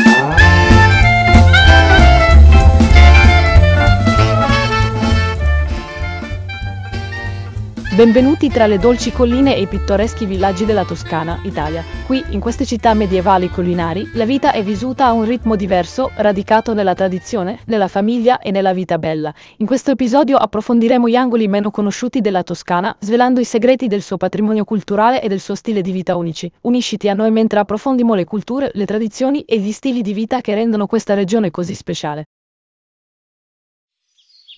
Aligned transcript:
Oh. 0.00 0.27
Benvenuti 7.98 8.48
tra 8.48 8.68
le 8.68 8.78
dolci 8.78 9.10
colline 9.10 9.56
e 9.56 9.62
i 9.62 9.66
pittoreschi 9.66 10.24
villaggi 10.24 10.64
della 10.64 10.84
Toscana, 10.84 11.40
Italia. 11.42 11.82
Qui, 12.06 12.22
in 12.28 12.38
queste 12.38 12.64
città 12.64 12.94
medievali 12.94 13.50
collinari, 13.50 14.08
la 14.14 14.24
vita 14.24 14.52
è 14.52 14.62
vissuta 14.62 15.06
a 15.06 15.10
un 15.10 15.24
ritmo 15.24 15.56
diverso, 15.56 16.12
radicato 16.14 16.74
nella 16.74 16.94
tradizione, 16.94 17.58
nella 17.64 17.88
famiglia 17.88 18.38
e 18.38 18.52
nella 18.52 18.72
vita 18.72 18.98
bella. 18.98 19.34
In 19.56 19.66
questo 19.66 19.90
episodio 19.90 20.36
approfondiremo 20.36 21.08
gli 21.08 21.16
angoli 21.16 21.48
meno 21.48 21.72
conosciuti 21.72 22.20
della 22.20 22.44
Toscana, 22.44 22.96
svelando 23.00 23.40
i 23.40 23.44
segreti 23.44 23.88
del 23.88 24.02
suo 24.02 24.16
patrimonio 24.16 24.62
culturale 24.62 25.20
e 25.20 25.26
del 25.26 25.40
suo 25.40 25.56
stile 25.56 25.80
di 25.80 25.90
vita 25.90 26.14
unici. 26.14 26.48
Unisciti 26.60 27.08
a 27.08 27.14
noi 27.14 27.32
mentre 27.32 27.58
approfondiamo 27.58 28.14
le 28.14 28.26
culture, 28.26 28.70
le 28.74 28.86
tradizioni 28.86 29.40
e 29.40 29.58
gli 29.58 29.72
stili 29.72 30.02
di 30.02 30.12
vita 30.12 30.40
che 30.40 30.54
rendono 30.54 30.86
questa 30.86 31.14
regione 31.14 31.50
così 31.50 31.74
speciale. 31.74 32.26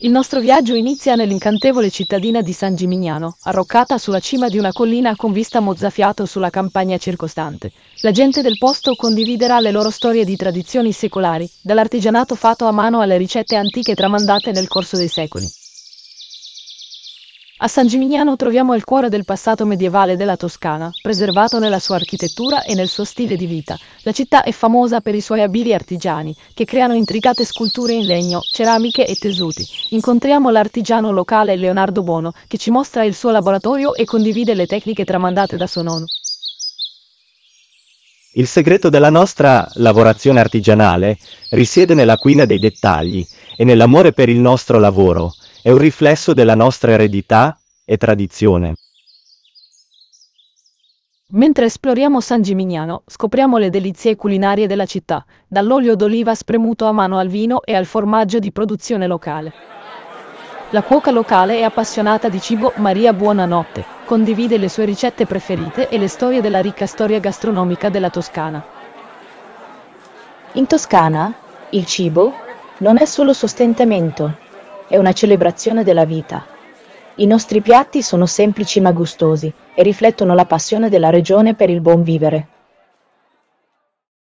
Il 0.00 0.12
nostro 0.12 0.38
viaggio 0.38 0.76
inizia 0.76 1.16
nell'incantevole 1.16 1.90
cittadina 1.90 2.40
di 2.40 2.52
San 2.52 2.76
Gimignano, 2.76 3.38
arroccata 3.42 3.98
sulla 3.98 4.20
cima 4.20 4.48
di 4.48 4.56
una 4.56 4.72
collina 4.72 5.16
con 5.16 5.32
vista 5.32 5.58
mozzafiato 5.58 6.24
sulla 6.24 6.50
campagna 6.50 6.96
circostante. 6.98 7.72
La 8.02 8.12
gente 8.12 8.40
del 8.40 8.58
posto 8.58 8.94
condividerà 8.94 9.58
le 9.58 9.72
loro 9.72 9.90
storie 9.90 10.24
di 10.24 10.36
tradizioni 10.36 10.92
secolari, 10.92 11.50
dall'artigianato 11.60 12.36
fatto 12.36 12.66
a 12.66 12.70
mano 12.70 13.00
alle 13.00 13.16
ricette 13.16 13.56
antiche 13.56 13.96
tramandate 13.96 14.52
nel 14.52 14.68
corso 14.68 14.96
dei 14.96 15.08
secoli. 15.08 15.50
A 17.60 17.66
San 17.66 17.88
Gimignano 17.88 18.36
troviamo 18.36 18.76
il 18.76 18.84
cuore 18.84 19.08
del 19.08 19.24
passato 19.24 19.66
medievale 19.66 20.16
della 20.16 20.36
Toscana, 20.36 20.92
preservato 21.02 21.58
nella 21.58 21.80
sua 21.80 21.96
architettura 21.96 22.62
e 22.62 22.74
nel 22.74 22.86
suo 22.86 23.02
stile 23.02 23.34
di 23.34 23.46
vita. 23.46 23.76
La 24.02 24.12
città 24.12 24.44
è 24.44 24.52
famosa 24.52 25.00
per 25.00 25.16
i 25.16 25.20
suoi 25.20 25.42
abili 25.42 25.74
artigiani, 25.74 26.32
che 26.54 26.64
creano 26.64 26.94
intricate 26.94 27.44
sculture 27.44 27.94
in 27.94 28.06
legno, 28.06 28.42
ceramiche 28.42 29.04
e 29.04 29.16
tessuti. 29.16 29.66
Incontriamo 29.90 30.50
l'artigiano 30.50 31.10
locale 31.10 31.56
Leonardo 31.56 32.04
Bono, 32.04 32.32
che 32.46 32.58
ci 32.58 32.70
mostra 32.70 33.02
il 33.02 33.16
suo 33.16 33.32
laboratorio 33.32 33.96
e 33.96 34.04
condivide 34.04 34.54
le 34.54 34.66
tecniche 34.66 35.04
tramandate 35.04 35.56
da 35.56 35.66
suo 35.66 35.82
nonno. 35.82 36.06
Il 38.34 38.46
segreto 38.46 38.88
della 38.88 39.10
nostra 39.10 39.68
lavorazione 39.74 40.38
artigianale 40.38 41.18
risiede 41.50 41.94
nella 41.94 42.18
cuina 42.18 42.44
dei 42.44 42.60
dettagli 42.60 43.26
e 43.56 43.64
nell'amore 43.64 44.12
per 44.12 44.28
il 44.28 44.38
nostro 44.38 44.78
lavoro 44.78 45.34
è 45.60 45.70
un 45.70 45.78
riflesso 45.78 46.34
della 46.34 46.54
nostra 46.54 46.92
eredità 46.92 47.58
e 47.84 47.96
tradizione. 47.96 48.74
Mentre 51.30 51.66
esploriamo 51.66 52.20
San 52.20 52.42
Gimignano, 52.42 53.02
scopriamo 53.06 53.58
le 53.58 53.68
delizie 53.68 54.16
culinarie 54.16 54.66
della 54.66 54.86
città, 54.86 55.26
dall'olio 55.46 55.94
d'oliva 55.94 56.34
spremuto 56.34 56.86
a 56.86 56.92
mano 56.92 57.18
al 57.18 57.28
vino 57.28 57.62
e 57.62 57.74
al 57.74 57.84
formaggio 57.84 58.38
di 58.38 58.50
produzione 58.50 59.06
locale. 59.06 59.52
La 60.70 60.82
cuoca 60.82 61.10
locale 61.10 61.58
è 61.58 61.62
appassionata 61.62 62.28
di 62.28 62.40
cibo 62.40 62.72
Maria 62.76 63.12
Buonanotte, 63.12 63.84
condivide 64.04 64.58
le 64.58 64.68
sue 64.68 64.84
ricette 64.84 65.26
preferite 65.26 65.88
e 65.88 65.98
le 65.98 66.08
storie 66.08 66.40
della 66.40 66.60
ricca 66.60 66.86
storia 66.86 67.18
gastronomica 67.20 67.90
della 67.90 68.10
Toscana. 68.10 68.64
In 70.52 70.66
Toscana, 70.66 71.34
il 71.70 71.84
cibo 71.84 72.32
non 72.78 72.96
è 72.96 73.04
solo 73.04 73.32
sostentamento, 73.32 74.46
è 74.88 74.96
una 74.96 75.12
celebrazione 75.12 75.84
della 75.84 76.04
vita. 76.04 76.46
I 77.16 77.26
nostri 77.26 77.60
piatti 77.60 78.02
sono 78.02 78.26
semplici 78.26 78.80
ma 78.80 78.92
gustosi 78.92 79.52
e 79.74 79.82
riflettono 79.82 80.34
la 80.34 80.46
passione 80.46 80.88
della 80.88 81.10
regione 81.10 81.54
per 81.54 81.68
il 81.68 81.80
buon 81.80 82.02
vivere. 82.02 82.48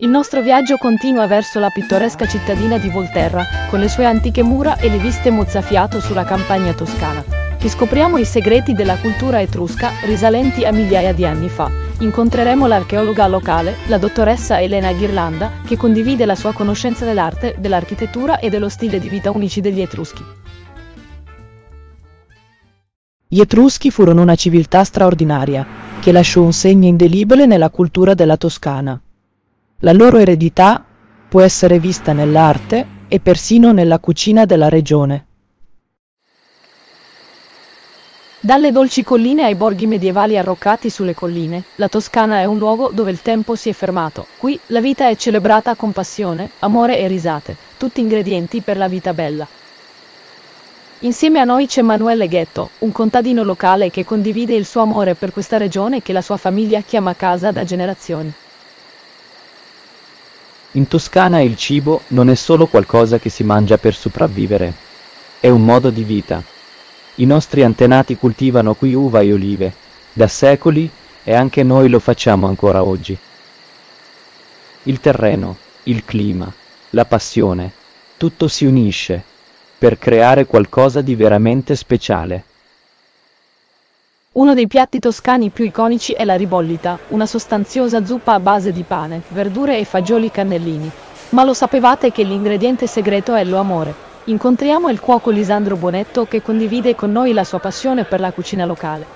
Il 0.00 0.08
nostro 0.08 0.42
viaggio 0.42 0.76
continua 0.76 1.26
verso 1.26 1.58
la 1.58 1.70
pittoresca 1.70 2.26
cittadina 2.26 2.78
di 2.78 2.88
Volterra, 2.88 3.44
con 3.68 3.80
le 3.80 3.88
sue 3.88 4.04
antiche 4.04 4.42
mura 4.42 4.76
e 4.76 4.88
le 4.88 4.98
viste 4.98 5.30
mozzafiato 5.30 6.00
sulla 6.00 6.24
campagna 6.24 6.72
toscana. 6.72 7.24
Riscopriamo 7.58 8.18
i 8.18 8.24
segreti 8.24 8.72
della 8.72 8.96
cultura 8.96 9.40
etrusca 9.40 9.90
risalenti 10.04 10.64
a 10.64 10.70
migliaia 10.70 11.12
di 11.12 11.24
anni 11.24 11.48
fa. 11.48 11.68
Incontreremo 11.98 12.68
l'archeologa 12.68 13.26
locale, 13.26 13.74
la 13.88 13.98
dottoressa 13.98 14.60
Elena 14.60 14.92
Ghirlanda, 14.92 15.50
che 15.66 15.76
condivide 15.76 16.24
la 16.24 16.36
sua 16.36 16.52
conoscenza 16.52 17.04
dell'arte, 17.04 17.56
dell'architettura 17.58 18.38
e 18.38 18.48
dello 18.48 18.68
stile 18.68 19.00
di 19.00 19.08
vita 19.08 19.32
unici 19.32 19.60
degli 19.60 19.80
Etruschi. 19.80 20.22
Gli 23.30 23.40
Etruschi 23.40 23.90
furono 23.90 24.22
una 24.22 24.36
civiltà 24.36 24.84
straordinaria, 24.84 25.66
che 26.00 26.12
lasciò 26.12 26.40
un 26.40 26.54
segno 26.54 26.86
indelibile 26.86 27.44
nella 27.44 27.68
cultura 27.68 28.14
della 28.14 28.38
Toscana. 28.38 28.98
La 29.80 29.92
loro 29.92 30.16
eredità 30.16 30.82
può 31.28 31.42
essere 31.42 31.78
vista 31.78 32.14
nell'arte 32.14 32.86
e 33.06 33.20
persino 33.20 33.72
nella 33.72 33.98
cucina 33.98 34.46
della 34.46 34.70
regione. 34.70 35.26
Dalle 38.40 38.72
dolci 38.72 39.04
colline 39.04 39.44
ai 39.44 39.56
borghi 39.56 39.86
medievali 39.86 40.38
arroccati 40.38 40.88
sulle 40.88 41.12
colline, 41.12 41.64
la 41.74 41.88
Toscana 41.88 42.40
è 42.40 42.46
un 42.46 42.56
luogo 42.56 42.90
dove 42.94 43.10
il 43.10 43.20
tempo 43.20 43.56
si 43.56 43.68
è 43.68 43.74
fermato. 43.74 44.26
Qui 44.38 44.58
la 44.68 44.80
vita 44.80 45.06
è 45.06 45.16
celebrata 45.16 45.74
con 45.74 45.92
passione, 45.92 46.52
amore 46.60 46.98
e 46.98 47.06
risate, 47.08 47.58
tutti 47.76 48.00
ingredienti 48.00 48.62
per 48.62 48.78
la 48.78 48.88
vita 48.88 49.12
bella. 49.12 49.46
Insieme 51.02 51.38
a 51.38 51.44
noi 51.44 51.68
c'è 51.68 51.80
Manuele 51.82 52.26
Ghetto, 52.26 52.70
un 52.78 52.90
contadino 52.90 53.44
locale 53.44 53.88
che 53.88 54.04
condivide 54.04 54.54
il 54.54 54.66
suo 54.66 54.80
amore 54.80 55.14
per 55.14 55.30
questa 55.30 55.56
regione 55.56 56.02
che 56.02 56.12
la 56.12 56.22
sua 56.22 56.36
famiglia 56.36 56.80
chiama 56.80 57.14
casa 57.14 57.52
da 57.52 57.62
generazioni. 57.62 58.32
In 60.72 60.88
Toscana 60.88 61.40
il 61.40 61.56
cibo 61.56 62.02
non 62.08 62.28
è 62.28 62.34
solo 62.34 62.66
qualcosa 62.66 63.20
che 63.20 63.28
si 63.28 63.44
mangia 63.44 63.78
per 63.78 63.94
sopravvivere, 63.94 64.74
è 65.38 65.48
un 65.48 65.64
modo 65.64 65.90
di 65.90 66.02
vita. 66.02 66.42
I 67.16 67.26
nostri 67.26 67.62
antenati 67.62 68.18
coltivano 68.18 68.74
qui 68.74 68.92
uva 68.92 69.20
e 69.20 69.32
olive, 69.32 69.72
da 70.12 70.26
secoli 70.26 70.90
e 71.22 71.32
anche 71.32 71.62
noi 71.62 71.88
lo 71.88 72.00
facciamo 72.00 72.48
ancora 72.48 72.82
oggi. 72.82 73.16
Il 74.82 74.98
terreno, 74.98 75.58
il 75.84 76.04
clima, 76.04 76.52
la 76.90 77.04
passione, 77.04 77.72
tutto 78.16 78.48
si 78.48 78.64
unisce 78.64 79.36
per 79.78 79.96
creare 79.96 80.44
qualcosa 80.44 81.00
di 81.00 81.14
veramente 81.14 81.76
speciale. 81.76 82.44
Uno 84.32 84.52
dei 84.54 84.66
piatti 84.66 84.98
toscani 84.98 85.50
più 85.50 85.64
iconici 85.64 86.12
è 86.12 86.24
la 86.24 86.34
ribollita, 86.34 86.98
una 87.08 87.26
sostanziosa 87.26 88.04
zuppa 88.04 88.34
a 88.34 88.40
base 88.40 88.72
di 88.72 88.82
pane, 88.82 89.22
verdure 89.28 89.78
e 89.78 89.84
fagioli 89.84 90.30
cannellini. 90.30 90.90
Ma 91.30 91.44
lo 91.44 91.54
sapevate 91.54 92.10
che 92.10 92.24
l'ingrediente 92.24 92.86
segreto 92.86 93.34
è 93.34 93.44
l'amore? 93.44 93.94
Incontriamo 94.24 94.90
il 94.90 95.00
cuoco 95.00 95.30
Lisandro 95.30 95.76
Bonetto 95.76 96.26
che 96.26 96.42
condivide 96.42 96.94
con 96.94 97.12
noi 97.12 97.32
la 97.32 97.44
sua 97.44 97.58
passione 97.60 98.04
per 98.04 98.20
la 98.20 98.32
cucina 98.32 98.64
locale. 98.64 99.06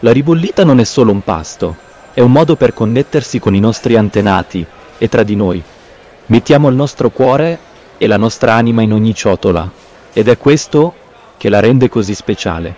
La 0.00 0.12
ribollita 0.12 0.64
non 0.64 0.80
è 0.80 0.84
solo 0.84 1.12
un 1.12 1.22
pasto, 1.22 1.76
è 2.12 2.20
un 2.20 2.32
modo 2.32 2.56
per 2.56 2.74
connettersi 2.74 3.38
con 3.38 3.54
i 3.54 3.60
nostri 3.60 3.96
antenati 3.96 4.64
e 4.98 5.08
tra 5.08 5.22
di 5.22 5.36
noi. 5.36 5.62
Mettiamo 6.26 6.68
il 6.68 6.74
nostro 6.74 7.10
cuore 7.10 7.70
e 8.02 8.08
la 8.08 8.16
nostra 8.16 8.54
anima 8.54 8.82
in 8.82 8.92
ogni 8.92 9.14
ciotola, 9.14 9.70
ed 10.12 10.26
è 10.26 10.36
questo 10.36 10.92
che 11.36 11.48
la 11.48 11.60
rende 11.60 11.88
così 11.88 12.14
speciale. 12.14 12.74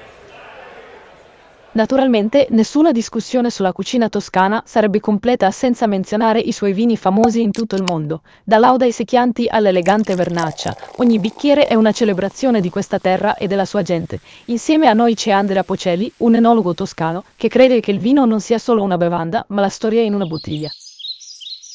Naturalmente, 1.73 2.47
nessuna 2.51 2.93
discussione 2.93 3.49
sulla 3.49 3.73
cucina 3.73 4.11
toscana 4.11 4.63
sarebbe 4.67 5.01
completa 5.01 5.51
senza 5.51 5.87
menzionare 5.87 6.41
i 6.41 6.53
suoi 6.53 6.75
vini 6.75 6.99
famosi 6.99 7.41
in 7.41 7.53
tutto 7.53 7.75
il 7.75 7.85
mondo, 7.85 8.21
da 8.45 8.59
lauda 8.59 8.85
ai 8.85 8.93
secchianti 8.93 9.49
all'elegante 9.49 10.15
vernaccia. 10.15 10.77
Ogni 10.97 11.19
bicchiere 11.19 11.69
è 11.69 11.75
una 11.75 11.93
celebrazione 11.93 12.61
di 12.61 12.69
questa 12.69 12.99
terra 12.99 13.35
e 13.37 13.47
della 13.47 13.65
sua 13.65 13.81
gente. 13.81 14.21
Insieme 14.47 14.89
a 14.89 14.93
noi 14.93 15.15
c'è 15.15 15.31
Andrea 15.31 15.65
Pocelli, 15.65 16.13
un 16.19 16.35
enologo 16.35 16.75
toscano, 16.75 17.25
che 17.35 17.49
crede 17.49 17.81
che 17.81 17.93
il 17.93 17.99
vino 17.99 18.27
non 18.27 18.41
sia 18.41 18.59
solo 18.59 18.83
una 18.83 18.99
bevanda, 18.99 19.47
ma 19.49 19.63
la 19.63 19.71
storia 19.71 20.03
in 20.03 20.13
una 20.13 20.27
bottiglia. 20.27 20.69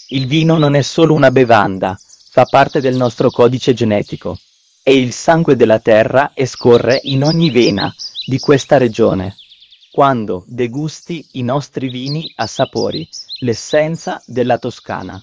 Il 0.10 0.28
vino 0.28 0.60
non 0.60 0.76
è 0.76 0.84
solo 0.84 1.16
una 1.16 1.32
bevanda, 1.32 2.00
fa 2.40 2.46
parte 2.46 2.80
del 2.80 2.96
nostro 2.96 3.30
codice 3.30 3.74
genetico. 3.74 4.38
È 4.82 4.92
il 4.92 5.12
sangue 5.12 5.58
della 5.58 5.80
terra 5.80 6.32
e 6.34 6.46
scorre 6.46 6.98
in 7.04 7.22
ogni 7.26 7.50
vena 7.50 7.94
di 8.26 8.40
questa 8.40 8.78
regione. 8.78 9.36
Quando 9.92 10.46
degusti 10.48 11.28
i 11.34 11.44
nostri 11.44 11.90
vini 11.90 12.32
assapori 12.38 13.06
l'essenza 13.42 14.22
della 14.26 14.58
Toscana. 14.58 15.22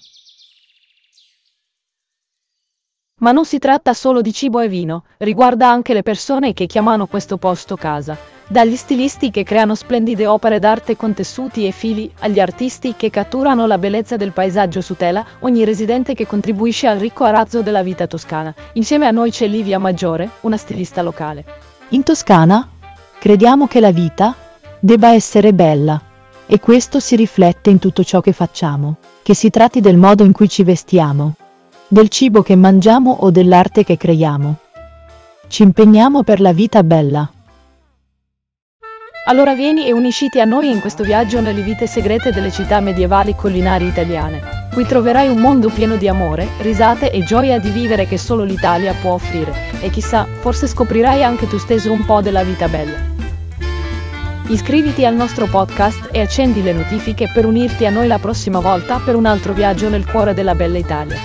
Ma 3.20 3.32
non 3.32 3.46
si 3.46 3.58
tratta 3.58 3.94
solo 3.94 4.20
di 4.20 4.34
cibo 4.34 4.60
e 4.60 4.68
vino, 4.68 5.06
riguarda 5.16 5.70
anche 5.70 5.94
le 5.94 6.02
persone 6.02 6.52
che 6.52 6.66
chiamano 6.66 7.06
questo 7.06 7.38
posto 7.38 7.76
casa. 7.76 8.35
Dagli 8.48 8.76
stilisti 8.76 9.30
che 9.30 9.42
creano 9.42 9.74
splendide 9.74 10.26
opere 10.26 10.60
d'arte 10.60 10.96
con 10.96 11.14
tessuti 11.14 11.66
e 11.66 11.72
fili, 11.72 12.10
agli 12.20 12.38
artisti 12.38 12.94
che 12.96 13.10
catturano 13.10 13.66
la 13.66 13.76
bellezza 13.76 14.16
del 14.16 14.30
paesaggio 14.30 14.80
su 14.80 14.94
tela, 14.94 15.24
ogni 15.40 15.64
residente 15.64 16.14
che 16.14 16.28
contribuisce 16.28 16.86
al 16.86 16.98
ricco 16.98 17.24
arazzo 17.24 17.62
della 17.62 17.82
vita 17.82 18.06
toscana. 18.06 18.54
Insieme 18.74 19.06
a 19.06 19.10
noi 19.10 19.32
c'è 19.32 19.48
Livia 19.48 19.80
Maggiore, 19.80 20.30
una 20.42 20.56
stilista 20.56 21.02
locale. 21.02 21.44
In 21.88 22.04
Toscana 22.04 22.68
crediamo 23.18 23.66
che 23.66 23.80
la 23.80 23.90
vita 23.90 24.34
debba 24.78 25.12
essere 25.12 25.52
bella, 25.52 26.00
E 26.48 26.60
questo 26.60 27.00
si 27.00 27.16
riflette 27.16 27.70
in 27.70 27.80
tutto 27.80 28.04
ciò 28.04 28.20
che 28.20 28.32
facciamo, 28.32 28.98
che 29.24 29.34
si 29.34 29.50
tratti 29.50 29.80
del 29.80 29.96
modo 29.96 30.22
in 30.22 30.30
cui 30.30 30.48
ci 30.48 30.62
vestiamo, 30.62 31.34
del 31.88 32.08
cibo 32.08 32.42
che 32.42 32.54
mangiamo 32.54 33.10
o 33.10 33.32
dell'arte 33.32 33.82
che 33.82 33.96
creiamo. 33.96 34.54
Ci 35.48 35.64
impegniamo 35.64 36.22
per 36.22 36.40
la 36.40 36.52
vita 36.52 36.84
bella. 36.84 37.28
Allora 39.28 39.56
vieni 39.56 39.88
e 39.88 39.92
unisciti 39.92 40.38
a 40.38 40.44
noi 40.44 40.70
in 40.70 40.78
questo 40.78 41.02
viaggio 41.02 41.40
nelle 41.40 41.62
vite 41.62 41.88
segrete 41.88 42.30
delle 42.30 42.52
città 42.52 42.78
medievali 42.78 43.34
collinari 43.34 43.84
italiane. 43.84 44.68
Qui 44.72 44.86
troverai 44.86 45.26
un 45.26 45.38
mondo 45.38 45.68
pieno 45.68 45.96
di 45.96 46.06
amore, 46.06 46.46
risate 46.60 47.10
e 47.10 47.24
gioia 47.24 47.58
di 47.58 47.70
vivere 47.70 48.06
che 48.06 48.18
solo 48.18 48.44
l'Italia 48.44 48.94
può 49.00 49.14
offrire. 49.14 49.52
E 49.80 49.90
chissà, 49.90 50.28
forse 50.38 50.68
scoprirai 50.68 51.24
anche 51.24 51.48
tu 51.48 51.58
stesso 51.58 51.90
un 51.90 52.04
po' 52.04 52.20
della 52.20 52.44
vita 52.44 52.68
bella. 52.68 53.14
Iscriviti 54.46 55.04
al 55.04 55.16
nostro 55.16 55.46
podcast 55.46 56.10
e 56.12 56.20
accendi 56.20 56.62
le 56.62 56.72
notifiche 56.72 57.28
per 57.34 57.46
unirti 57.46 57.84
a 57.84 57.90
noi 57.90 58.06
la 58.06 58.20
prossima 58.20 58.60
volta 58.60 59.00
per 59.04 59.16
un 59.16 59.26
altro 59.26 59.54
viaggio 59.54 59.88
nel 59.88 60.06
cuore 60.08 60.34
della 60.34 60.54
bella 60.54 60.78
Italia. 60.78 61.16